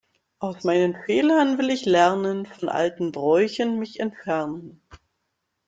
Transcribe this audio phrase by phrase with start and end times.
[0.39, 4.81] Aus meinen Fehlern will ich lernen, von alten Bräuchen mich entfernen.